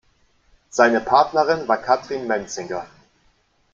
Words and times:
Seine 0.71 0.99
Partnerin 0.99 1.67
war 1.67 1.77
Kathrin 1.77 2.25
Menzinger. 2.25 2.87